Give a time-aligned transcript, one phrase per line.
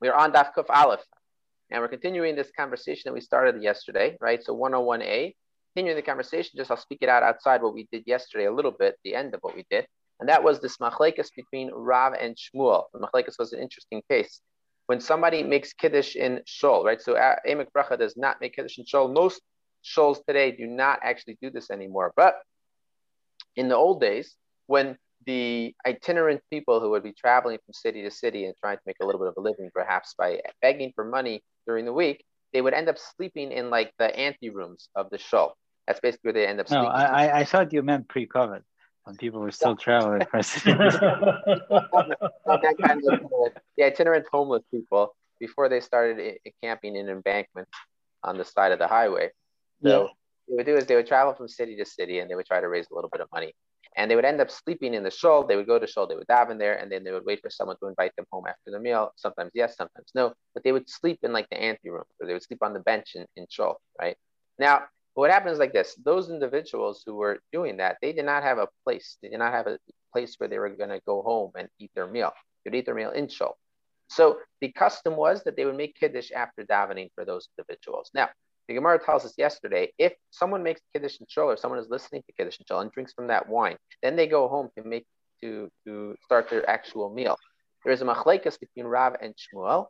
[0.00, 1.00] We are on Daf Kuf Aleph,
[1.70, 4.40] and we're continuing this conversation that we started yesterday, right?
[4.42, 5.34] So 101a,
[5.74, 8.70] continuing the conversation, just I'll speak it out outside what we did yesterday a little
[8.70, 9.88] bit, the end of what we did.
[10.20, 12.84] And that was this machlekes between Rav and Shmuel.
[12.92, 14.40] The machlekes was an interesting case.
[14.86, 17.00] When somebody makes kiddush in shul, right?
[17.02, 19.08] So uh, Emek Bracha does not make kiddush in shul.
[19.08, 19.42] Most
[19.84, 22.12] shuls today do not actually do this anymore.
[22.14, 22.36] But
[23.56, 24.36] in the old days,
[24.66, 24.96] when
[25.28, 28.96] the itinerant people who would be traveling from city to city and trying to make
[29.02, 32.24] a little bit of a living, perhaps by begging for money during the week,
[32.54, 35.54] they would end up sleeping in like the ante rooms of the shul.
[35.86, 36.92] That's basically where they end up no, sleeping.
[36.92, 38.62] I, I thought you meant pre-COVID
[39.04, 40.20] when people were still traveling.
[40.32, 40.32] that
[42.82, 47.68] kind of uh, the itinerant homeless people before they started camping in embankment
[48.24, 49.28] on the side of the highway.
[49.82, 49.98] So yeah.
[49.98, 50.10] what
[50.46, 52.62] they would do is they would travel from city to city and they would try
[52.62, 53.52] to raise a little bit of money.
[53.96, 55.46] And they would end up sleeping in the shul.
[55.46, 57.50] They would go to shul, they would daven there, and then they would wait for
[57.50, 59.12] someone to invite them home after the meal.
[59.16, 60.34] Sometimes yes, sometimes no.
[60.54, 62.80] But they would sleep in like the ante room, or they would sleep on the
[62.80, 64.16] bench in, in shul, right?
[64.58, 64.82] Now,
[65.18, 68.68] what happens like this those individuals who were doing that they did not have a
[68.84, 69.76] place they did not have a
[70.12, 72.32] place where they were going to go home and eat their meal
[72.64, 73.58] they would eat their meal in shul
[74.08, 78.28] so the custom was that they would make kiddush after davening for those individuals now
[78.68, 82.22] the Gemara tells us yesterday if someone makes kiddush in shul or someone is listening
[82.26, 85.06] to kiddush in shul and drinks from that wine then they go home to make
[85.42, 87.36] to to start their actual meal
[87.84, 89.86] there is a machlekes between Rav and Shmuel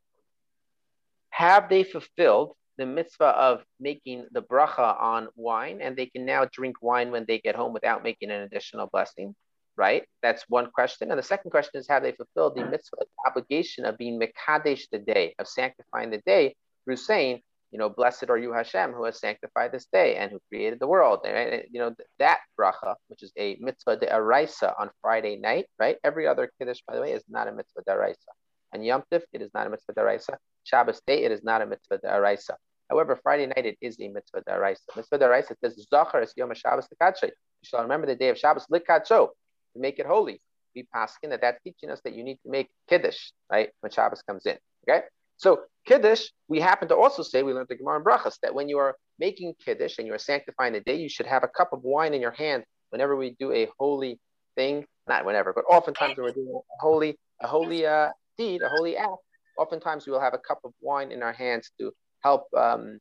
[1.31, 6.47] have they fulfilled the mitzvah of making the bracha on wine, and they can now
[6.51, 9.35] drink wine when they get home without making an additional blessing,
[9.77, 10.05] right?
[10.23, 11.11] That's one question.
[11.11, 14.85] And the second question is, have they fulfilled the mitzvah, the obligation of being mekadesh
[14.91, 16.55] the day, of sanctifying the day
[16.85, 20.41] through saying, you know, blessed are you, Hashem, who has sanctified this day and who
[20.49, 21.21] created the world.
[21.27, 25.97] And, you know, that bracha, which is a mitzvah de araisa on Friday night, right?
[26.03, 28.33] Every other kiddush, by the way, is not a mitzvah de araisa.
[28.73, 30.37] And Yom Tif, it is not a mitzvah de araisa.
[30.65, 32.55] Shabbos day, it is not a mitzvah de araisa.
[32.91, 34.97] However, Friday night it is a mitzvah daraisa.
[34.97, 37.25] Mitzvah daraisa says Zachar es Yom Shabbos likadshay.
[37.25, 40.41] You shall remember the day of Shabbos likadsho to make it holy.
[40.75, 44.23] We paskin that that's teaching us that you need to make kiddush right when Shabbos
[44.23, 44.57] comes in.
[44.89, 45.03] Okay,
[45.39, 48.69] so kiddush we happen to also say we learned the Gemara in Brachas that when
[48.69, 51.73] you are making kiddush and you are sanctifying the day, you should have a cup
[51.73, 54.19] of wine in your hand whenever we do a holy
[54.55, 54.85] thing.
[55.07, 58.97] Not whenever, but oftentimes when we're doing a holy a holy uh, deed, a holy
[58.97, 59.13] act.
[59.57, 62.99] Oftentimes we will have a cup of wine in our hands to help um,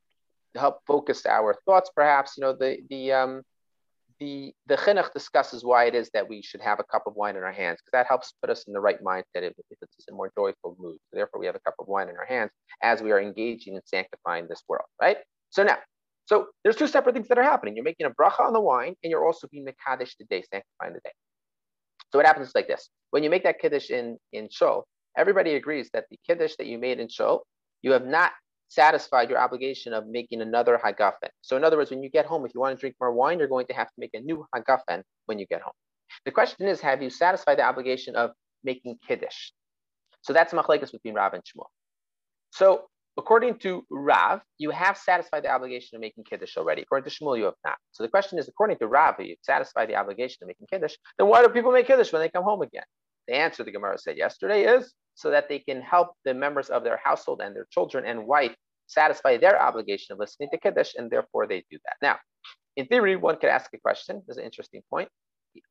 [0.56, 1.92] help focus our thoughts.
[1.94, 3.42] Perhaps you know the the um,
[4.20, 7.36] the the chinuch discusses why it is that we should have a cup of wine
[7.36, 10.08] in our hands because that helps put us in the right mindset if, if it's
[10.10, 10.98] a more joyful mood.
[11.10, 12.52] So therefore, we have a cup of wine in our hands
[12.82, 14.86] as we are engaging in sanctifying this world.
[15.02, 15.18] Right.
[15.50, 15.78] So now,
[16.26, 17.76] so there's two separate things that are happening.
[17.76, 19.74] You're making a bracha on the wine, and you're also being the
[20.30, 21.14] day, sanctifying the day.
[22.12, 24.86] So what happens is like this: when you make that kiddush in in shul,
[25.18, 27.46] everybody agrees that the kiddush that you made in shul,
[27.82, 28.32] you have not
[28.70, 31.30] satisfied your obligation of making another hagafen.
[31.42, 33.40] So in other words, when you get home, if you want to drink more wine,
[33.40, 35.74] you're going to have to make a new hagafen when you get home.
[36.26, 38.32] The question is, have you satisfied the obligation of
[38.64, 39.52] making kiddush?
[40.22, 41.68] So that's machlekes between Rav and Shmuel.
[42.52, 46.82] So according to Rav, you have satisfied the obligation of making kiddush already.
[46.84, 47.78] According to Shmuel, you have not.
[47.92, 50.96] So the question is, according to Rav, you've satisfied the obligation of making kiddush.
[51.18, 52.84] Then why do people make kiddush when they come home again?
[53.28, 56.84] The answer the Gemara said yesterday is so that they can help the members of
[56.84, 58.56] their household and their children and wife
[58.86, 61.96] satisfy their obligation of listening to Kiddush, and therefore they do that.
[62.02, 62.18] Now,
[62.78, 64.22] in theory, one could ask a question.
[64.28, 65.10] This is an interesting point.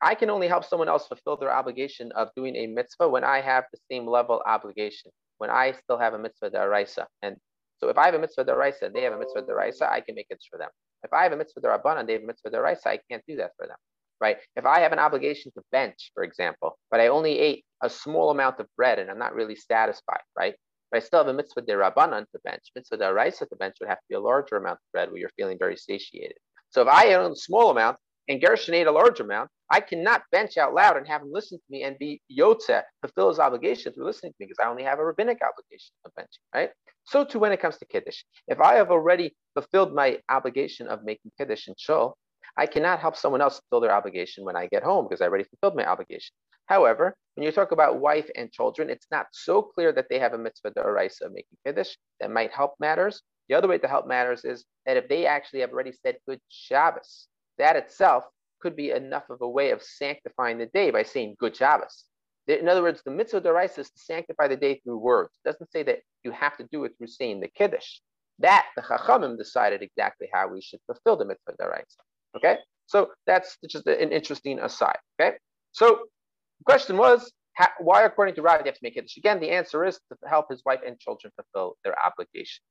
[0.02, 3.40] I can only help someone else fulfill their obligation of doing a mitzvah when I
[3.40, 7.06] have the same level obligation, when I still have a mitzvah daraisa.
[7.22, 7.36] And
[7.78, 10.16] so if I have a mitzvah daraisa, and they have a mitzvah daraisa, I can
[10.16, 10.70] make it for them.
[11.04, 13.36] If I have a mitzvah darabanan, and they have a mitzvah daraisa, I can't do
[13.36, 13.76] that for them
[14.20, 14.38] right?
[14.56, 18.30] If I have an obligation to bench, for example, but I only ate a small
[18.30, 20.54] amount of bread and I'm not really satisfied, right?
[20.90, 22.70] But I still have a mitzvah derabanan to bench.
[22.74, 25.30] Mitzvah deraisa to bench would have to be a larger amount of bread where you're
[25.36, 26.36] feeling very satiated.
[26.70, 27.96] So if I own a small amount
[28.28, 31.58] and Gershon ate a large amount, I cannot bench out loud and have him listen
[31.58, 34.84] to me and be yotze, fulfill his obligation through listening to me because I only
[34.84, 36.70] have a rabbinic obligation of benching, right?
[37.04, 38.22] So too when it comes to Kiddush.
[38.46, 42.16] If I have already fulfilled my obligation of making Kiddush and Shul,
[42.56, 45.44] I cannot help someone else fulfill their obligation when I get home because I already
[45.44, 46.34] fulfilled my obligation.
[46.66, 50.32] However, when you talk about wife and children, it's not so clear that they have
[50.32, 53.22] a mitzvah deraisa of making kiddush that might help matters.
[53.48, 56.40] The other way to help matters is that if they actually have already said good
[56.48, 58.24] Shabbos, that itself
[58.60, 62.04] could be enough of a way of sanctifying the day by saying good Shabbos.
[62.48, 65.30] In other words, the mitzvah deraisa is to sanctify the day through words.
[65.44, 68.00] It doesn't say that you have to do it through saying the kiddush.
[68.38, 71.96] That the chachamim decided exactly how we should fulfill the mitzvah deraisa.
[72.96, 74.96] So that's just an interesting aside.
[75.20, 75.36] Okay,
[75.72, 75.86] so
[76.58, 77.30] the question was,
[77.78, 79.18] why, according to Rav, you have to make Kiddush?
[79.18, 82.62] Again, the answer is to help his wife and children fulfill their obligation.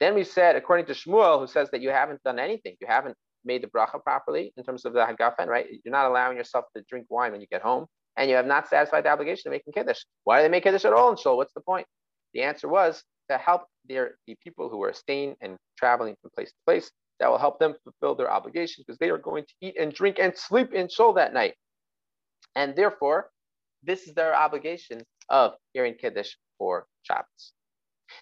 [0.00, 3.14] Then we said, according to Shmuel, who says that you haven't done anything, you haven't
[3.44, 5.66] made the bracha properly in terms of the hagafen, right?
[5.84, 7.84] You're not allowing yourself to drink wine when you get home,
[8.16, 10.00] and you have not satisfied the obligation of making kiddush.
[10.24, 11.36] Why do they make kiddush at all in shul?
[11.36, 11.86] What's the point?
[12.32, 16.48] The answer was to help their the people who are staying and traveling from place
[16.48, 16.90] to place.
[17.24, 20.18] That will help them fulfill their obligations because they are going to eat and drink
[20.20, 21.54] and sleep in shul that night,
[22.54, 23.30] and therefore,
[23.82, 25.00] this is their obligation
[25.30, 27.54] of hearing kiddush for Shabbos.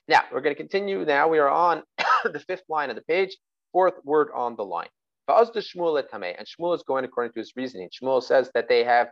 [0.07, 1.05] Now we're going to continue.
[1.05, 1.83] Now we are on
[2.25, 3.37] the fifth line of the page,
[3.73, 4.87] fourth word on the line.
[5.27, 7.89] And Shmuel is going according to his reasoning.
[7.91, 9.09] Shmuel says that they have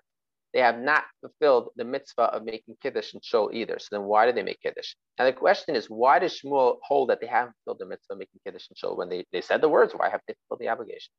[0.52, 3.78] they have not fulfilled the mitzvah of making kiddush and shul either.
[3.78, 4.94] So then why do they make kiddush?
[5.18, 8.18] Now the question is, why does Shmuel hold that they haven't fulfilled the mitzvah of
[8.18, 9.92] making kiddush and shul when they, they said the words?
[9.94, 11.12] Why have they fulfilled the obligation?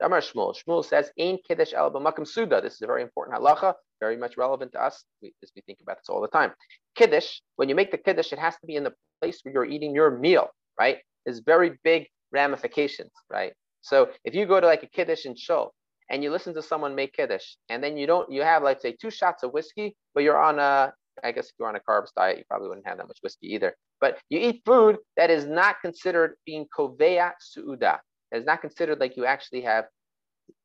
[0.00, 0.54] Amar Shmuel.
[0.54, 4.36] Shmuel says, "Ain kiddush el b'makam suda." This is a very important halacha, very much
[4.36, 6.52] relevant to us as we think about this all the time.
[6.96, 9.64] Kiddush, when you make the kiddush, it has to be in the place where you're
[9.64, 10.48] eating your meal,
[10.78, 10.98] right?
[11.24, 13.54] There's very big ramifications, right?
[13.80, 15.72] So if you go to like a kiddush and shul
[16.10, 18.92] and you listen to someone make kiddush, and then you don't, you have like say
[18.92, 20.92] two shots of whiskey, but you're on a,
[21.24, 23.54] I guess if you're on a carbs diet, you probably wouldn't have that much whiskey
[23.54, 23.74] either.
[24.00, 27.98] But you eat food that is not considered being kovea suuda.
[28.32, 29.86] It is not considered like you actually have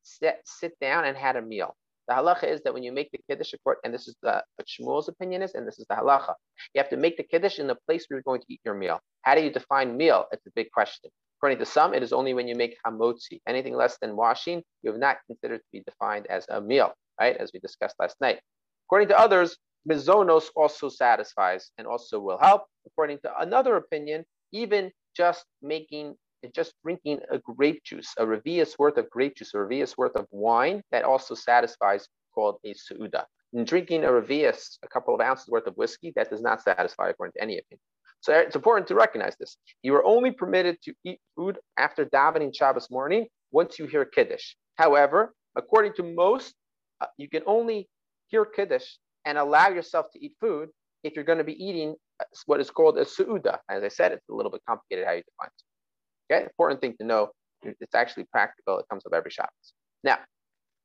[0.03, 1.75] sit, sit down and had a meal.
[2.07, 4.67] The halacha is that when you make the kiddush, court, and this is the, what
[4.67, 6.33] Shmuel's opinion is, and this is the halacha,
[6.73, 8.73] you have to make the kiddush in the place where you're going to eat your
[8.73, 8.99] meal.
[9.21, 10.25] How do you define meal?
[10.31, 11.09] It's a big question.
[11.41, 13.41] According to some, it is only when you make hamotzi.
[13.47, 17.35] Anything less than washing, you have not considered to be defined as a meal, right?
[17.35, 18.39] As we discussed last night.
[18.85, 19.57] According to others,
[19.89, 22.65] mizonos also satisfies and also will help.
[22.85, 26.15] According to another opinion, even just making
[26.53, 30.27] just drinking a grape juice, a revius worth of grape juice, a revius worth of
[30.29, 33.25] wine that also satisfies called a suuda.
[33.53, 37.09] And drinking a revius, a couple of ounces worth of whiskey, that does not satisfy
[37.09, 37.81] according to any opinion.
[38.21, 39.57] So it's important to recognize this.
[39.81, 44.53] You are only permitted to eat food after davening Shabbos morning once you hear Kiddush.
[44.75, 46.53] However, according to most,
[47.01, 47.89] uh, you can only
[48.27, 48.85] hear Kiddush
[49.25, 50.69] and allow yourself to eat food
[51.03, 53.57] if you're going to be eating uh, what is called a su'uda.
[53.69, 56.33] As I said, it's a little bit complicated how you define it.
[56.33, 57.29] Okay, important thing to know.
[57.63, 58.77] It's actually practical.
[58.79, 59.73] It comes up every Shabbos.
[60.03, 60.19] Now,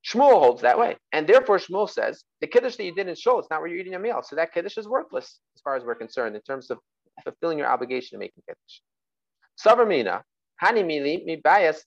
[0.06, 0.97] Shmuel holds that way.
[1.12, 3.79] And therefore, Shmuel says the Kiddush that you did in Shul, it's not where you're
[3.79, 4.23] eating your meal.
[4.23, 6.79] So that Kiddush is worthless as far as we're concerned in terms of
[7.25, 8.81] fulfilling your obligation to making Kiddush.
[9.59, 10.23] Savamina,
[10.63, 11.85] Hanimili mi bias.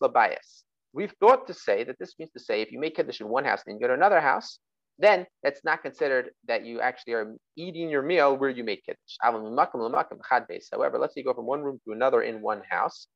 [0.92, 3.46] We've thought to say that this means to say if you make Kiddush in one
[3.46, 4.60] house and you go to another house,
[4.98, 9.18] then that's not considered that you actually are eating your meal where you made Kiddush.
[9.22, 13.08] However, let's say you go from one room to another in one house,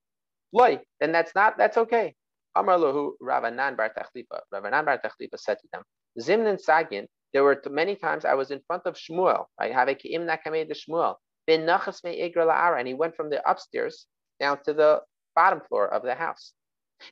[0.54, 2.14] Loy, then that's not, that's okay.
[2.56, 4.42] Amar Lahu Rav Anan Bar Tachlifa.
[4.52, 5.82] Rav Anan Bar Tachlifa said to them,
[6.22, 9.96] Zimnin Sagin, there were many times I was in front of Shmuel, I Have a
[9.96, 11.16] Ki'im Nakameh de Shmuel.
[11.48, 14.08] And he went from the upstairs
[14.40, 15.02] down to the
[15.36, 16.54] bottom floor of the house.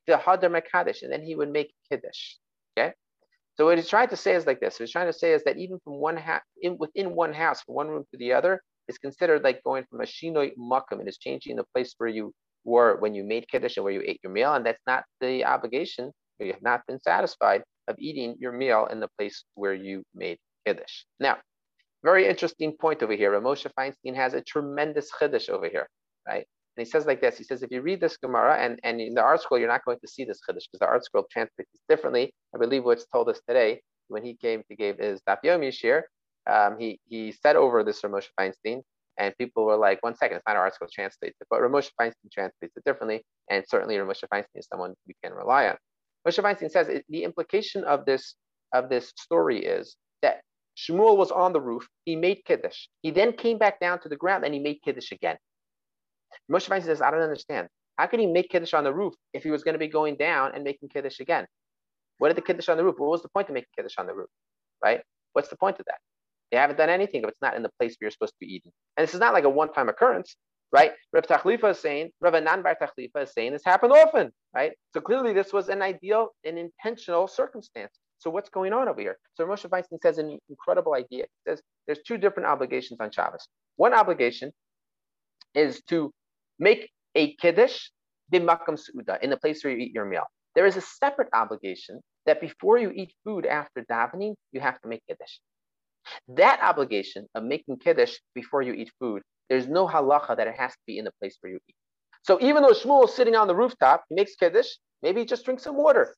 [0.07, 2.35] The Hadar Mekadesh, and then he would make Kiddush.
[2.77, 2.93] Okay?
[3.57, 4.79] So what he's trying to say is like this.
[4.79, 7.61] What he's trying to say is that even from one house, in, within one house,
[7.61, 11.01] from one room to the other, is considered like going from a shinoi makam.
[11.01, 12.33] It is changing the place where you
[12.63, 15.43] were when you made kiddush and where you ate your meal, and that's not the
[15.45, 16.11] obligation.
[16.39, 20.37] You have not been satisfied of eating your meal in the place where you made
[20.65, 21.03] kiddush.
[21.19, 21.37] Now,
[22.03, 23.31] very interesting point over here.
[23.39, 25.87] Moshe Feinstein has a tremendous chiddush over here,
[26.27, 26.45] right?
[26.77, 27.37] And he says like this.
[27.37, 29.99] He says, if you read this Gemara, and, and in the ArtScroll, you're not going
[29.99, 32.33] to see this chiddush because the ArtScroll translates it differently.
[32.55, 36.03] I believe what's told us today when he came to give his Daf Yomi shiur,
[36.49, 38.81] um, he he said over this Moshe Feinstein,
[39.17, 42.31] and people were like, one second, it's not our ArtScroll translates it, but Ramosha Feinstein
[42.33, 45.75] translates it differently, and certainly Ramosha Feinstein is someone we can rely on.
[46.27, 48.35] Moshe Feinstein says the implication of this
[48.73, 50.41] of this story is that
[50.77, 52.87] Shmuel was on the roof, he made Kiddush.
[53.01, 55.37] He then came back down to the ground and he made Kiddush again.
[56.51, 57.67] Moshe Feinstein says, I don't understand.
[57.97, 60.15] How could he make Kiddush on the roof if he was going to be going
[60.15, 61.45] down and making Kiddush again?
[62.17, 62.95] What did the Kiddush on the roof?
[62.97, 64.29] What was the point of making Kiddush on the roof?
[64.83, 65.01] Right?
[65.33, 65.99] What's the point of that?
[66.51, 68.53] They haven't done anything if it's not in the place where you're supposed to be
[68.53, 68.71] eating.
[68.97, 70.35] And this is not like a one-time occurrence,
[70.71, 70.91] right?
[71.13, 74.73] Rav Tachlifa is saying, Rav Anan Bar Tachlifa is saying this happened often, right?
[74.93, 77.93] So clearly this was an ideal an intentional circumstance.
[78.21, 79.17] So what's going on over here?
[79.33, 81.23] So Moshe Feinstein says an incredible idea.
[81.23, 83.47] He says there's two different obligations on Shabbos.
[83.77, 84.51] One obligation
[85.55, 86.11] is to
[86.59, 87.89] make a kiddush
[88.31, 90.25] b'makam su'uda, in the place where you eat your meal.
[90.53, 94.87] There is a separate obligation that before you eat food after davening, you have to
[94.87, 95.39] make kiddush.
[96.27, 100.73] That obligation of making kiddush before you eat food, there's no halacha that it has
[100.73, 101.75] to be in the place where you eat.
[102.21, 104.67] So even though Shmuel is sitting on the rooftop, he makes kiddush,
[105.01, 106.15] maybe he just drinks some water.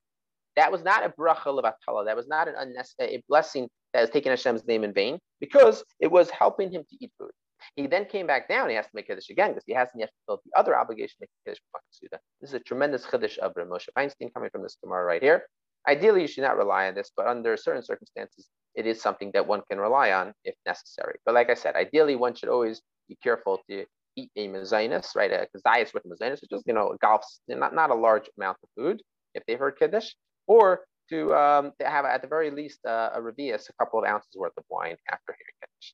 [0.55, 2.05] That was not a bracha levatala.
[2.05, 5.83] That was not an unnecessary a blessing that was taking Hashem's name in vain because
[5.99, 7.31] it was helping him to eat food.
[7.75, 8.69] He then came back down.
[8.69, 11.27] He has to make Kiddush again because he hasn't yet fulfilled the other obligation to
[11.45, 12.19] make Kiddush.
[12.41, 15.43] This is a tremendous Kiddush of Moshe Feinstein coming from this Gemara right here.
[15.87, 19.47] Ideally, you should not rely on this, but under certain circumstances, it is something that
[19.47, 21.15] one can rely on if necessary.
[21.25, 25.31] But like I said, ideally, one should always be careful to eat a mezainis, right?
[25.31, 28.69] A kazayas with mezainis, which is, you know, golf's not, not a large amount of
[28.77, 29.01] food
[29.33, 30.11] if they've heard Kiddush,
[30.47, 34.05] or to, um, to have at the very least uh, a revius, a couple of
[34.05, 35.93] ounces worth of wine after hearing Kiddush.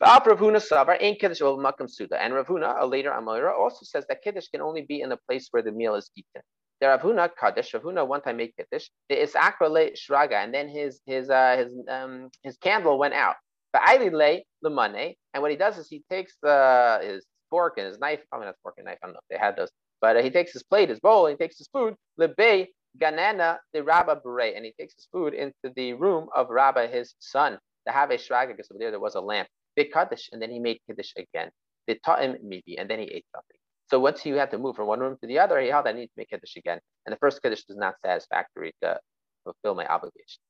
[0.00, 2.20] Rav Huna Savar ain't Kiddush Makam Suda.
[2.20, 5.18] And Rav Huna, a later Amora, also says that Kiddush can only be in the
[5.28, 6.42] place where the meal is eaten.
[6.80, 10.52] The Rav Huna Kaddish, Rav Huna one time made Kiddush, the Isakra le Shraga, and
[10.52, 13.36] then his his uh, his um his candle went out.
[13.72, 17.86] But Aili le Lemane, and what he does is he takes the his fork and
[17.86, 20.16] his knife, probably not fork and knife, I don't know if they had those, but
[20.16, 22.66] uh, he takes his plate, his bowl, and he takes his food, lebe
[23.00, 27.14] ganana the Rabba bure, and he takes his food into the room of Rabba, his
[27.18, 29.48] son, the have shraga, because over there there was a lamp.
[29.76, 31.50] Big kaddish, and then he made kiddush again.
[31.86, 33.56] They taught him maybe, and then he ate something.
[33.90, 35.92] So once he had to move from one room to the other, he held I
[35.92, 36.78] need to make kiddush again.
[37.04, 38.98] And the first kiddush was not satisfactory to
[39.44, 40.40] fulfill my obligation.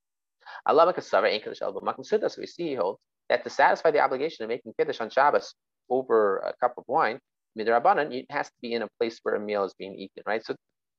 [0.66, 2.98] Allah So we see he holds
[3.28, 5.54] that to satisfy the obligation of making kiddush on Shabbos
[5.90, 7.18] over a cup of wine,
[7.58, 10.44] midrabanan, it has to be in a place where a meal is being eaten, right?
[10.44, 10.54] So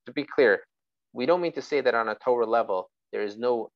[0.06, 0.62] to be clear,
[1.16, 3.70] we don't mean to say that on a Torah level there is no,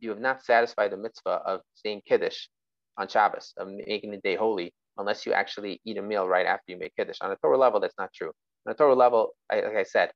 [0.00, 2.46] you have not satisfied the mitzvah of saying kiddush
[2.96, 6.64] on Shabbos, of making the day holy, unless you actually eat a meal right after
[6.68, 7.18] you make kiddush.
[7.20, 8.30] On a Torah level, that's not true.
[8.66, 10.10] On a Torah level, like I said,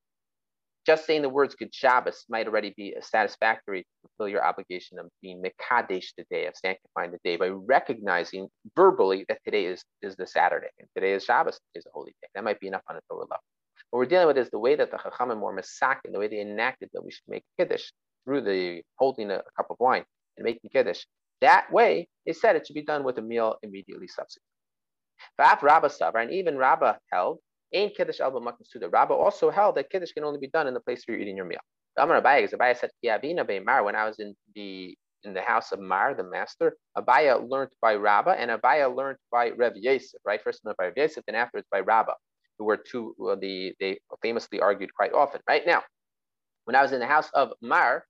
[0.86, 4.98] just saying the words good Shabbos might already be a satisfactory to fulfill your obligation
[4.98, 9.84] of being Mekadesh the day, of sanctifying the day by recognizing verbally that today is,
[10.00, 12.28] is the Saturday and today is Shabbos, is a holy day.
[12.34, 13.36] That might be enough on a Torah level.
[13.92, 16.40] What we're dealing with is the way that the Chachamim were masakin, the way they
[16.40, 17.90] enacted that we should make Kiddush
[18.24, 20.04] through the holding a, cup of wine
[20.38, 21.04] and making Kiddush.
[21.42, 24.46] That way, they said it should be done with a meal immediately subsequent.
[25.38, 27.40] Vaf Rabba Savar, and even Rabba held,
[27.74, 28.88] Ain Kiddush Elba Makim Suda.
[28.88, 31.36] Rabba also held that Kiddush can only be done in the place where you're eating
[31.36, 31.60] your meal.
[31.98, 35.80] Amar Abaye, because Abaye said, Mar, when I was in the in the house of
[35.80, 40.42] Mar, the master, Abaya learned by Rabba, and Abaya learned by Rev Yosef, right?
[40.42, 42.14] First learned by Rev Yosef, then afterwards by Rabba,
[42.62, 45.66] who were two, well, the, they famously argued quite often, right?
[45.66, 45.82] Now,
[46.64, 48.04] when I was in the house of Mar,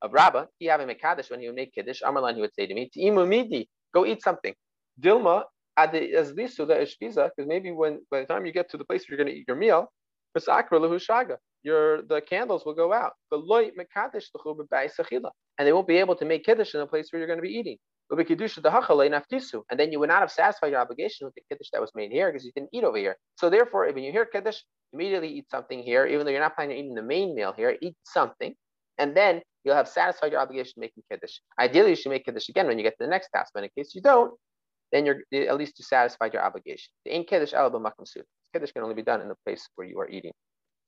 [0.00, 2.66] of Rabba, he having a Kaddish, when he would make Kiddush, Amarlan, he would say
[2.66, 2.90] to me,
[3.26, 4.54] midi, go eat something.
[4.98, 5.44] Dilma,
[5.76, 9.04] as lisu the ishpiza, because maybe when by the time you get to the place
[9.06, 9.92] where you're going to eat your meal,
[11.62, 13.12] your the candles will go out.
[15.58, 17.42] And they won't be able to make kiddush in the place where you're going to
[17.42, 17.78] be eating.
[18.10, 22.10] And then you would not have satisfied your obligation with the kiddush that was made
[22.12, 23.16] here because you didn't eat over here.
[23.36, 24.58] So therefore, when you hear kiddush,
[24.92, 27.76] immediately eat something here, even though you're not planning on eating the main meal here,
[27.80, 28.54] eat something,
[28.98, 31.38] and then you'll have satisfied your obligation making kiddush.
[31.58, 33.52] Ideally, you should make kiddush again when you get to the next task.
[33.54, 34.32] But in case you don't,
[34.92, 36.92] then you're at least you satisfied your obligation.
[37.04, 38.06] The in kiddush alaba makam
[38.52, 40.32] Kiddush can only be done in the place where you are eating.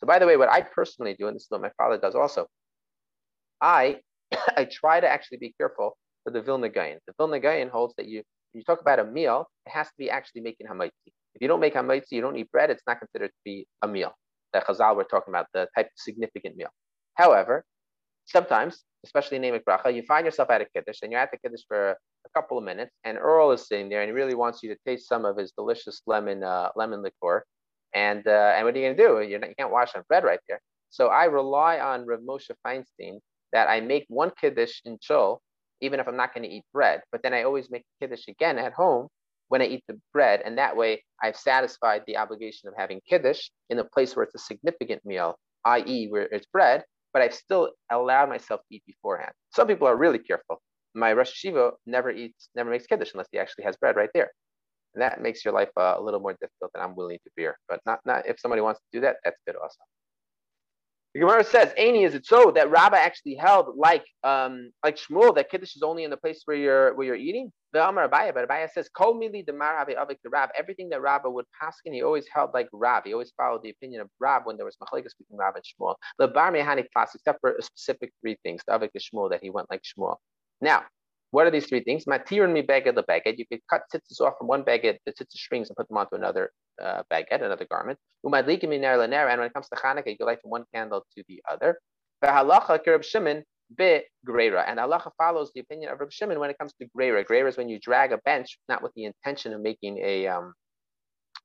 [0.01, 2.15] So by the way, what I personally do, and this is what my father does
[2.15, 2.47] also,
[3.61, 4.01] I
[4.57, 5.97] I try to actually be careful
[6.27, 6.99] for the Vilna Gaon.
[7.07, 9.93] The Vilna Gaon holds that you when you talk about a meal, it has to
[9.97, 10.91] be actually making hamaitzi.
[11.35, 13.89] If you don't make hamaitzi, you don't eat bread, it's not considered to be a
[13.89, 14.13] meal.
[14.53, 16.71] The Chazal we're talking about, the type of significant meal.
[17.15, 17.65] However,
[18.25, 21.39] sometimes, especially in Emek Bracha, you find yourself at a Kiddush and you're at the
[21.39, 24.63] Kiddush for a couple of minutes and Earl is sitting there and he really wants
[24.63, 27.45] you to taste some of his delicious lemon uh, lemon liqueur.
[27.95, 29.21] And uh, and what are you going to do?
[29.21, 30.61] You're not, you can't wash on bread right there.
[30.91, 33.21] So I rely on Rav Moshe Feinstein
[33.53, 35.41] that I make one Kiddush in shul,
[35.81, 37.01] even if I'm not going to eat bread.
[37.13, 39.09] But then I always make Kiddush again at home
[39.49, 40.43] when I eat the bread.
[40.45, 44.35] And that way I've satisfied the obligation of having Kiddush in a place where it's
[44.35, 49.33] a significant meal, i.e., where it's bread, but I've still allowed myself to eat beforehand.
[49.55, 50.61] Some people are really careful.
[50.95, 54.31] My Rosh Yeshiva never eats, never makes Kiddush unless he actually has bread right there.
[54.95, 57.59] And that makes your life uh, a little more difficult than I'm willing to bear.
[57.69, 59.77] But not, not if somebody wants to do that, that's good also.
[61.17, 65.35] The Gemara says, Aini, is it so that Rabba actually held like um like Shmuel
[65.37, 67.51] that Kiddush is only in the place where you're where you're eating?
[67.73, 70.51] The Amar Abaya, but Abaya says, Kol mili Marabi Avik the Rab.
[70.59, 73.05] Everything that Rabba would paskin, he always held like Rab.
[73.07, 75.95] He always followed the opinion of Rab when there was Machalikas between Rab and Shmuel.
[76.19, 79.71] The Bar Mehani class, except for specific three things, the Avik Shmuel, that he went
[79.71, 80.17] like Shmuel.
[80.61, 80.83] Now,
[81.31, 82.05] what are these three things?
[82.05, 83.39] Matir and beged the beged.
[83.39, 86.15] You could cut tzitzis off from one beged, the tzitzis strings, and put them onto
[86.15, 86.51] another
[86.83, 87.99] uh, beged, another garment.
[88.25, 91.25] Umadlikim min ner and when it comes to Chanukah, you light from one candle to
[91.29, 91.79] the other.
[92.25, 93.45] V'halacha kirab shimon
[93.77, 94.03] be.
[94.29, 97.25] And halacha follows the opinion of Reb Shimon when it comes to greira.
[97.25, 100.53] Greira is when you drag a bench, not with the intention of making a um,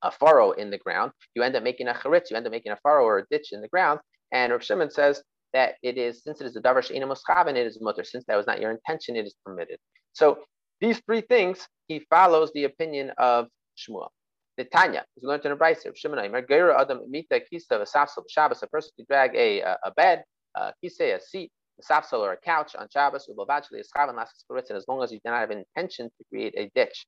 [0.04, 1.12] a furrow in the ground.
[1.36, 2.32] You end up making a charitz.
[2.32, 4.00] You end up making a furrow or a ditch in the ground.
[4.32, 5.22] And Reb Shimon says
[5.54, 7.08] that it is, since it is a davar she'ena
[7.48, 8.04] and it is mutter.
[8.04, 9.78] Since that was not your intention, it is permitted.
[10.14, 10.40] So
[10.80, 14.10] these three things, he follows the opinion of Shmuel.
[14.58, 15.96] The Tanya is learned in a brayser.
[15.96, 18.62] Shimon Aimer, Geira Adam Mita Kisa Vasafsal Shabbos.
[18.64, 20.24] A person could drag a, a, a bed,
[20.56, 24.78] a kise, a seat, a safsal or a couch on Shabbos, ubavachli a lasses and
[24.78, 27.06] as long as you do not have intention to create a ditch.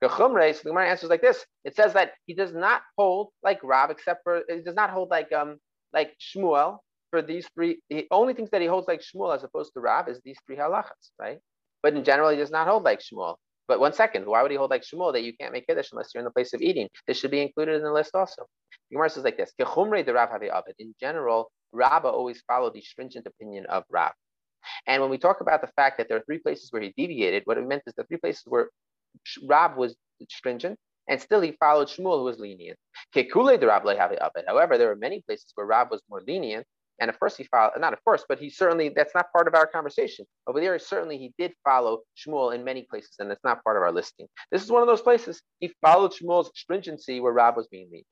[0.00, 1.44] The Chumre, so the Gemara answers like this.
[1.64, 5.10] It says that he does not hold like Rav, except for he does not hold
[5.10, 5.58] like um
[5.92, 6.78] like Shmuel
[7.14, 7.78] for these three.
[7.90, 10.56] The only things that he holds like Shmuel as opposed to Rav is these three
[10.56, 11.38] halachas, right?
[11.80, 13.36] But in general, he does not hold like Shmuel.
[13.68, 16.10] But one second, why would he hold like Shmuel that you can't make Kiddush unless
[16.12, 16.88] you're in the place of eating?
[17.06, 18.46] This should be included in the list also.
[18.90, 19.52] The Gemara says like this:
[20.80, 24.12] In general, Rabba always followed the stringent opinion of Rab.
[24.88, 27.42] And when we talk about the fact that there are three places where he deviated,
[27.44, 28.70] what it meant is the three places where
[29.48, 29.94] Rab was
[30.30, 30.78] stringent,
[31.08, 32.78] and still he followed Shmuel, who was lenient.
[33.14, 36.66] However, there were many places where Rab was more lenient,
[37.00, 39.54] and of course he followed, not of course, but he certainly, that's not part of
[39.54, 40.24] our conversation.
[40.46, 43.82] Over there, certainly he did follow Shmuel in many places, and it's not part of
[43.82, 44.26] our listing.
[44.50, 48.06] This is one of those places he followed Shmuel's stringency where Rab was being lenient.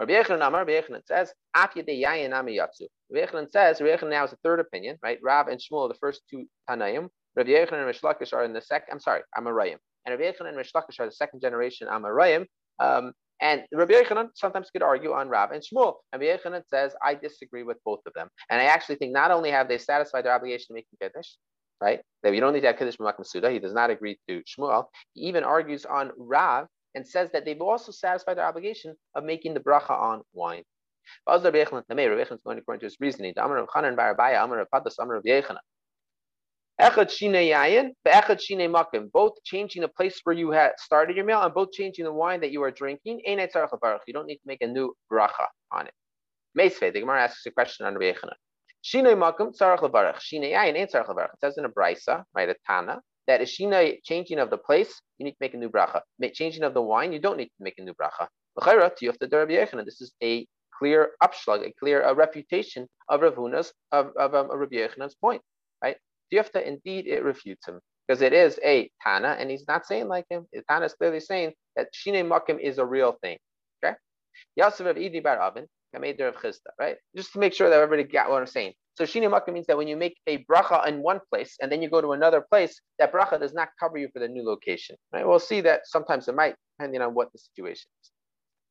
[0.00, 0.66] Rabbi Yechanan Amar,
[1.04, 2.86] says, Af Yedei Yayin Yatsu.
[3.10, 5.18] Rabbi says, Rabbi now is the third opinion, right?
[5.22, 7.08] Rab and Shmuel are the first two Tanaim.
[7.36, 9.76] Rabbi Yechanan and Rish Lakish are in the second, I'm sorry, Amarayim.
[10.06, 12.46] And Rabbi Yechanan and Rish Lakish are the second generation Amarayim.
[12.78, 15.96] Um, and Rabbi Yechanan sometimes could argue on Rab and Shmuel.
[16.12, 18.28] Rabbi Yechanan says, I disagree with both of them.
[18.50, 21.28] And I actually think not only have they satisfied their obligation to make Kiddush,
[21.80, 22.00] right?
[22.22, 23.50] That you don't need to have Kiddush Makom Suda.
[23.50, 24.86] He does not agree to Shmuel.
[25.14, 29.54] He even argues on Rav and says that they've also satisfied their obligation of making
[29.54, 30.64] the bracha on wine.
[39.12, 42.40] Both changing the place where you had started your meal and both changing the wine
[42.40, 43.20] that you are drinking.
[43.26, 45.94] You don't need to make a new bracha on it.
[46.54, 48.34] The Gemara asks a question on Rabbi Yechana.
[48.82, 50.20] Shinei makom tzarach levarach.
[50.20, 51.34] Shinei yayin ain't tzarach levarach.
[51.34, 55.00] It says in a brisa, right, a Tana, that is shina changing of the place,
[55.18, 56.00] you need to make a new bracha.
[56.32, 58.26] Changing of the wine, you don't need to make a new bracha.
[59.84, 60.46] This is a
[60.76, 65.42] clear upshlag, a clear a refutation of Rav Huna's of, of um, Rabbi Yechanan's point,
[65.82, 65.96] right?
[66.32, 70.26] Diyafta indeed it refutes him because it is a Tana, and he's not saying like
[70.30, 70.46] him.
[70.68, 73.38] Tana is clearly saying that Shine Makim is a real thing.
[73.84, 73.94] Okay?
[74.58, 76.96] Yasif of Idi Bar Avin, Kameder of Chisda, right?
[77.16, 78.72] Just to make sure that everybody got what I'm saying.
[78.94, 81.82] So Shine Makim means that when you make a bracha in one place and then
[81.82, 84.96] you go to another place, that bracha does not cover you for the new location.
[85.12, 85.26] Right?
[85.26, 88.10] We'll see that sometimes it might, depending on what the situation is.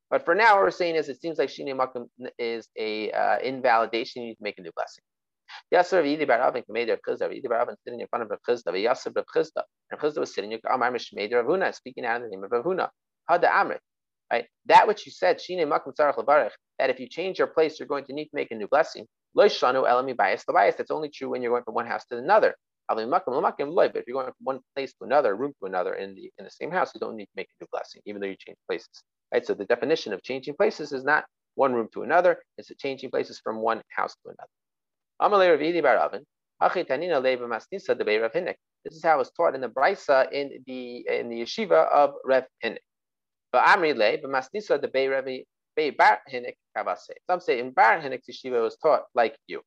[0.10, 3.38] But for now, what we're saying is it seems like Shine Makim is a uh,
[3.40, 4.24] invalidation.
[4.24, 5.04] You need to make a new blessing.
[5.74, 7.30] Yasser Yidi Bar Avin made of Chisda.
[7.30, 8.72] Yidi Bar Avin sitting in front of Rav Chisda.
[8.74, 9.64] Yasser Rav Chisda.
[9.92, 10.58] And Chisda was sitting.
[10.70, 12.90] Amar Mishmei Rav Huna, speaking out in the name of Rav Huna.
[13.30, 13.80] Hada Amrit.
[14.32, 14.46] Right?
[14.68, 17.88] That which you said, Shine Makim Tzarech Levarech, that if you change your place, you're
[17.88, 19.06] going to need to make a new blessing.
[19.34, 20.76] Lo Shanu Elami Bias Bias.
[20.76, 22.56] That's only true when you're going from one house to another.
[22.88, 26.46] But if you're going from one place to another, room to another in the in
[26.46, 28.58] the same house, you don't need to make a new blessing, even though you change
[28.68, 28.90] places.
[29.32, 29.46] Right?
[29.46, 33.40] So the definition of changing places is not one room to another, it's changing places
[33.44, 34.50] from one house to another.
[35.22, 35.32] This
[38.96, 42.46] is how it was taught in the Brisa in the in the yeshiva of Rev
[42.64, 42.78] Hinnik.
[43.52, 45.44] But Amri Le, but Masnisa the Bay Revi
[45.76, 47.10] Bay Bar Hinnik Kavase.
[47.30, 49.62] Some say in Bar Hinnik's yeshiva was taught like you.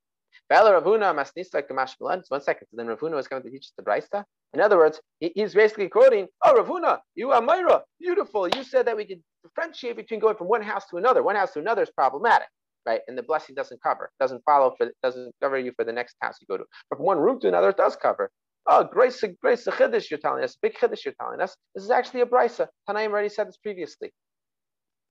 [0.49, 2.23] Bala Rav Huna Masnisa Kamash Milan.
[2.29, 2.69] One second.
[2.71, 4.25] So then Rav Huna was coming to teach the Brisa.
[4.55, 8.49] In other words, he's basically quoting, Oh Rav Huna, you are Myra, beautiful.
[8.49, 11.23] You said that we could differentiate between going from one house to another.
[11.23, 12.49] One house to another is problematic
[12.87, 13.01] right?
[13.09, 16.37] And the blessing doesn't cover, doesn't follow for, doesn't cover you for the next house
[16.41, 16.65] you go to.
[16.91, 18.31] But from one room to another, it does cover.
[18.67, 21.57] Oh, grace, the chiddush you're telling us, big chiddush you're telling us.
[21.75, 22.69] This is actually a brisa.
[22.89, 24.13] Tanaim already said this previously.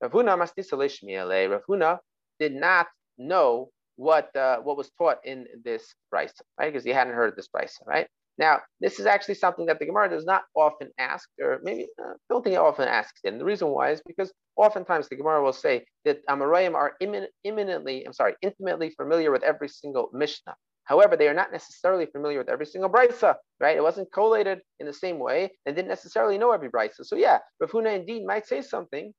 [0.02, 1.98] Rav Huna Ravuna
[2.38, 2.86] did not
[3.18, 6.72] know what uh, what was taught in this brisa, right?
[6.72, 8.08] Because he hadn't heard this brisa, right?
[8.38, 12.14] Now, this is actually something that the Gemara does not often ask, or maybe uh,
[12.28, 13.20] don't think it often asks.
[13.24, 17.28] And the reason why is because oftentimes the Gemara will say that Amarayim are immin-
[17.44, 20.54] imminently, I'm sorry, intimately familiar with every single Mishnah.
[20.84, 23.76] However, they are not necessarily familiar with every single brisa, right?
[23.76, 25.50] It wasn't collated in the same way.
[25.64, 27.04] They didn't necessarily know every brisa.
[27.04, 29.12] So yeah, Rav Huna indeed might say something,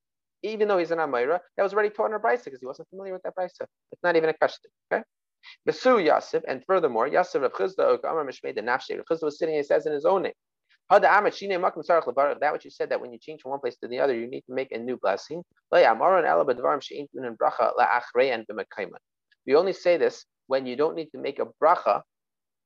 [0.43, 2.89] even though he's an Amayra, that was already taught in a brisa because he wasn't
[2.89, 3.65] familiar with that brisa.
[3.91, 5.03] It's not even a question, okay?
[5.67, 8.99] Besu Yasif, and furthermore, Yasif Rav Chisda Amar Mishmei the Nafshe.
[9.09, 10.33] Chisda was sitting, he says in his own name.
[10.89, 11.41] That which
[12.65, 14.53] you said that when you change from one place to the other, you need to
[14.53, 15.41] make a new blessing.
[15.71, 15.85] We
[19.55, 22.01] only say this when you don't need to make a bracha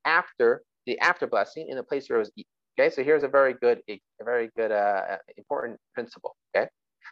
[0.04, 2.50] after the after blessing in the place where it was eaten.
[2.80, 6.36] Okay, so here's a very good, a very good, uh, important principle.
[6.56, 6.68] Okay,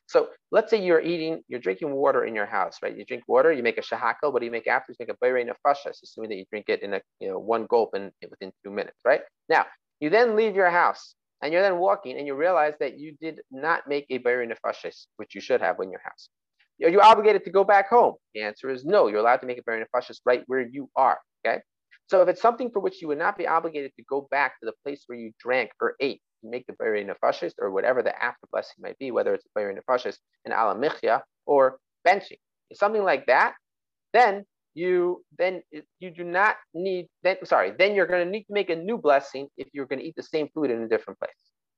[0.08, 2.96] so let's say you're eating, you're drinking water in your house, right?
[2.96, 4.34] You drink water, you make a shahakal.
[4.34, 4.92] What do you make after?
[4.92, 7.66] You make a bayre nefashas, assuming that you drink it in a you know one
[7.68, 9.22] gulp and within two minutes, right?
[9.50, 9.66] Now
[10.00, 13.42] you then leave your house and you're then walking and you realize that you did
[13.52, 16.30] not make a bayre nefashas, which you should have in your house.
[16.84, 18.16] Are you obligated to go back home?
[18.34, 19.08] The answer is no.
[19.08, 21.20] You're allowed to make a bayre nefashas right where you are.
[21.46, 21.62] Okay.
[22.08, 24.66] So if it's something for which you would not be obligated to go back to
[24.66, 28.48] the place where you drank or ate, make the bayre nefashis or whatever the after
[28.52, 31.78] blessing might be, whether it's bayre nefashis and alamichya or
[32.08, 32.40] benching,
[32.74, 33.56] something like that,
[34.14, 35.62] then you then
[36.00, 38.98] you do not need then sorry then you're going to need to make a new
[38.98, 41.32] blessing if you're going to eat the same food in a different place.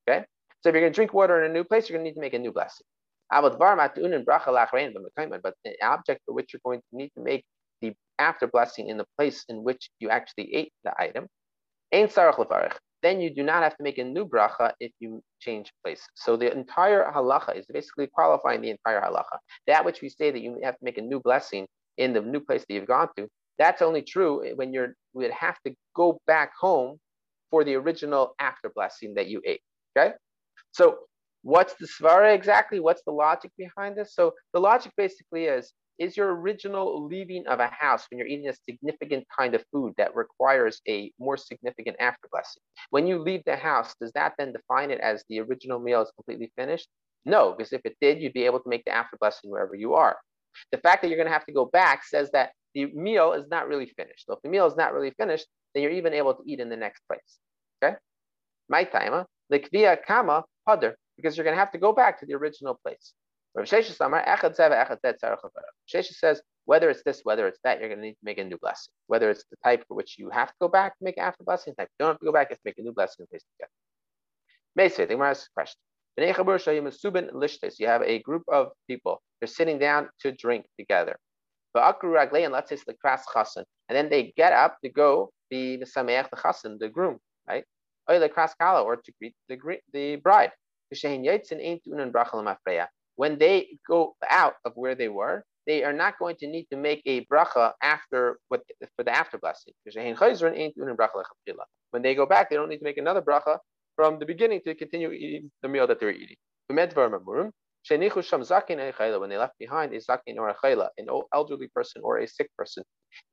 [0.07, 0.25] Okay,
[0.61, 2.15] so if you're going to drink water in a new place, you're going to need
[2.15, 2.85] to make a new blessing.
[3.29, 7.45] But the object for which you're going to need to make
[7.81, 11.27] the after blessing in the place in which you actually ate the item,
[13.03, 16.01] then you do not have to make a new bracha if you change place.
[16.15, 19.37] So the entire halacha is basically qualifying the entire halacha.
[19.67, 22.39] That which we say that you have to make a new blessing in the new
[22.39, 26.51] place that you've gone to, that's only true when you're would have to go back
[26.59, 26.97] home
[27.49, 29.61] for the original after blessing that you ate.
[29.97, 30.13] Okay,
[30.71, 30.99] so
[31.41, 32.79] what's the svara exactly?
[32.79, 34.13] What's the logic behind this?
[34.13, 38.47] So the logic basically is is your original leaving of a house when you're eating
[38.49, 42.61] a significant kind of food that requires a more significant after blessing.
[42.91, 46.11] When you leave the house, does that then define it as the original meal is
[46.15, 46.87] completely finished?
[47.25, 49.95] No, because if it did, you'd be able to make the after blessing wherever you
[49.95, 50.17] are.
[50.71, 53.47] The fact that you're going to have to go back says that the meal is
[53.49, 54.25] not really finished.
[54.27, 56.69] So if the meal is not really finished, then you're even able to eat in
[56.69, 57.39] the next place.
[57.83, 57.95] Okay?
[58.69, 62.35] My timer, likvia kama pader, because you're going to have to go back to the
[62.35, 63.13] original place.
[63.57, 63.93] Shesha
[66.13, 68.57] says, whether it's this, whether it's that, you're going to need to make a new
[68.57, 68.91] blessing.
[69.07, 71.73] Whether it's the type for which you have to go back to make after blessing,
[71.75, 73.29] type you don't have to go back, you have to make a new blessing and
[73.29, 73.71] place together.
[74.77, 75.79] Meisvei, the Gemara asks a question.
[77.79, 81.17] You have a group of people, they're sitting down to drink together.
[81.75, 86.29] And let's say the chasen, and then they get up to go be the sameach
[86.29, 87.63] the chasen, the groom, right?
[88.07, 89.57] Or the kras or to greet the
[89.93, 90.51] the bride
[93.17, 96.77] when they go out of where they were, they are not going to need to
[96.77, 98.61] make a bracha after what
[98.95, 99.73] for the after blessing.
[101.91, 103.57] When they go back, they don't need to make another bracha
[103.95, 106.37] from the beginning to continue eating the meal that they're eating.
[106.69, 106.83] When they
[109.37, 112.83] left behind a zakin or a chayla, an elderly person or a sick person,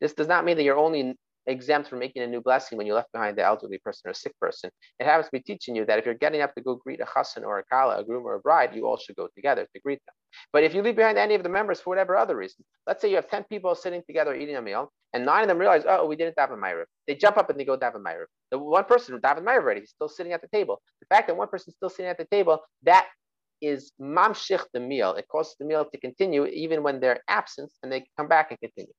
[0.00, 2.94] this does not mean that you're only exempt from making a new blessing when you
[2.94, 4.70] left behind the elderly person or sick person.
[4.98, 7.04] It happens to be teaching you that if you're getting up to go greet a
[7.04, 9.80] chassan or a kala, a groom or a bride, you all should go together to
[9.80, 10.14] greet them.
[10.52, 13.08] But if you leave behind any of the members for whatever other reason, let's say
[13.08, 16.06] you have 10 people sitting together eating a meal, and nine of them realize, oh,
[16.06, 16.86] we didn't have a Ma'ariv.
[17.06, 18.26] They jump up and they go daven Ma'ariv.
[18.50, 20.82] The one person, daven Ma'ariv already, he's still sitting at the table.
[21.00, 23.06] The fact that one person is still sitting at the table, that
[23.60, 25.14] is mamshich the meal.
[25.14, 28.58] It causes the meal to continue even when they're absent and they come back and
[28.60, 28.92] continue.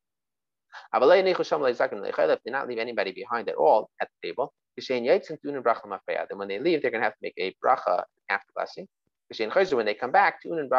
[0.94, 6.82] If they not leave anybody behind at all at the table, then when they leave,
[6.82, 8.88] they're going to have to make a bracha after blessing.
[9.30, 10.76] When they come back, they're going to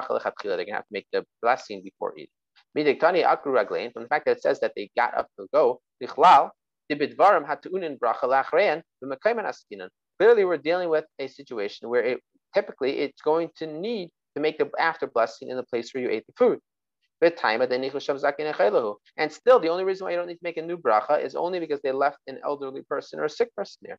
[0.73, 2.31] have to make the blessing before eating.
[2.75, 5.81] From the fact that it says that they got up to go,
[10.19, 12.21] clearly we're dealing with a situation where it,
[12.55, 16.11] typically it's going to need to make the after blessing in the place where you
[16.11, 16.61] ate the food.
[17.23, 17.33] And
[19.33, 21.61] still, the only reason why you don't need to make a new bracha is only
[21.61, 23.99] because they left an elderly person or a sick person there.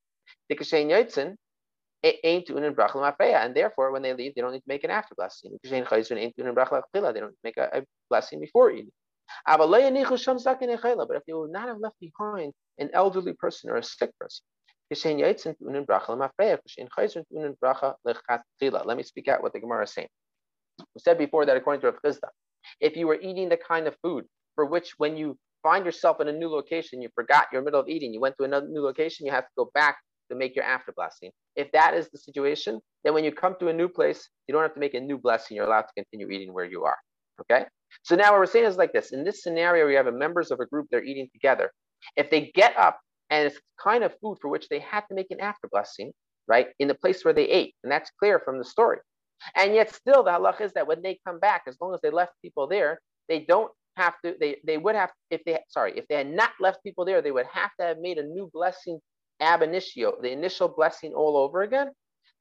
[2.04, 5.58] And therefore, when they leave, they don't need to make an after blessing.
[5.64, 8.92] They don't make a, a blessing before eating.
[9.46, 14.46] But if they would not have left behind an elderly person or a sick person,
[14.90, 15.06] let
[18.98, 20.08] me speak out what the Gemara is saying.
[20.80, 22.30] We said before that according to Rav Chisda,
[22.80, 24.26] if you were eating the kind of food
[24.56, 27.90] for which when you find yourself in a new location, you forgot you're middle of
[27.90, 29.98] eating, you went to another new location, you have to go back
[30.30, 31.32] to make your after blessing.
[31.56, 34.62] If that is the situation, then when you come to a new place, you don't
[34.62, 35.56] have to make a new blessing.
[35.56, 36.98] You're allowed to continue eating where you are.
[37.42, 37.66] Okay.
[38.04, 39.12] So now what we're saying is like this.
[39.12, 41.72] In this scenario, we have a members of a group, they're eating together.
[42.16, 43.00] If they get up
[43.30, 46.12] and it's kind of food for which they had to make an after blessing,
[46.48, 49.00] right, in the place where they ate, and that's clear from the story.
[49.56, 52.10] And yet still the halach is that when they come back, as long as they
[52.10, 56.08] left people there, they don't have to, they, they would have, if they, sorry, if
[56.08, 59.00] they had not left people there, they would have to have made a new blessing
[59.40, 61.90] ab initio, the initial blessing all over again.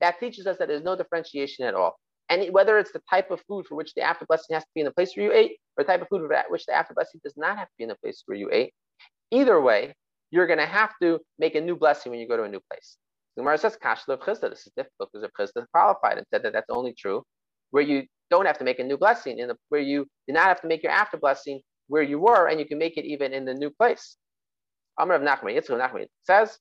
[0.01, 1.97] That teaches us that there's no differentiation at all.
[2.29, 4.81] And whether it's the type of food for which the after blessing has to be
[4.81, 6.93] in the place where you ate, or the type of food for which the after
[6.93, 8.73] blessing does not have to be in the place where you ate,
[9.31, 9.95] either way,
[10.31, 12.61] you're going to have to make a new blessing when you go to a new
[12.71, 12.99] place.
[13.37, 14.49] The Gemara says, Kashla of Chisda.
[14.49, 17.22] This is difficult because of Chisda qualified and said that that's only true
[17.70, 20.44] where you don't have to make a new blessing in the where you do not
[20.44, 23.33] have to make your after blessing where you were, and you can make it even
[23.33, 24.16] in the new place.
[24.99, 26.59] Amr of Nachman, Yitzchak Nachman says,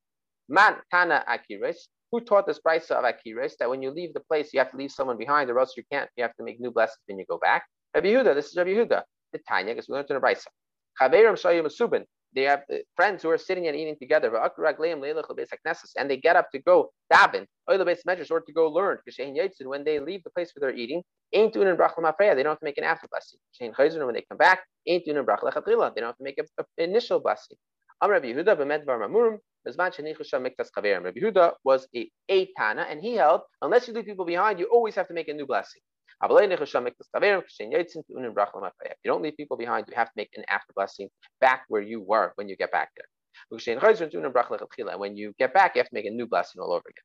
[0.50, 1.78] Man Tana Akiris,
[2.12, 4.78] who taught this brisa of Akiris that when you leave the place, you have to
[4.78, 7.26] leave someone behind, or else you can't, you have to make new blessings when you
[7.28, 7.66] go back.
[7.96, 9.02] Rabbi Yehuda, this is Rabbi Yehuda,
[9.34, 10.48] the Tanya, because we learned in the brisa.
[11.02, 12.04] Chaverim Shayim Asubin,
[12.36, 16.60] they have uh, friends who are sitting and eating together, and they get up to
[16.60, 17.46] go daven,
[18.06, 18.98] measures, or to go learn.
[19.66, 21.04] When they leave the place where they're eating.
[21.32, 23.40] They don't have to make an after blessing.
[24.06, 26.46] When they come back, They don't have to make an
[26.78, 27.58] initial blessing.
[28.04, 28.58] Rabbi Yehuda
[31.64, 35.08] was a, a Tana, and he held, unless you leave people behind, you always have
[35.08, 35.82] to make a new blessing.
[36.22, 36.30] You
[39.06, 41.10] don't leave people behind, you have to make an after blessing
[41.42, 43.06] back where you were when you get back there.
[43.52, 47.04] And when you get back, you have to make a new blessing all over again.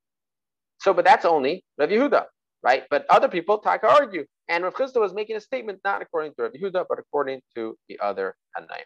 [0.79, 2.25] So, but that's only Rav Yehuda,
[2.63, 2.83] right?
[2.89, 6.43] But other people taka argue, and Rav Chisda was making a statement not according to
[6.43, 8.85] Rav Yehuda, but according to the other Tanaim.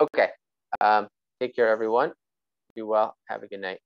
[0.00, 0.30] Okay,
[0.80, 1.06] um,
[1.40, 2.12] take care, everyone.
[2.74, 3.16] Be well.
[3.28, 3.78] Have a good night.